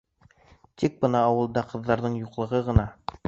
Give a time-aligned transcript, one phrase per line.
[0.83, 2.89] Тик бына ауылда ҡыҙҙарҙың юҡлығы ғына...